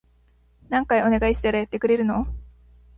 [0.69, 2.25] 何回お願いしたらやってくれるの？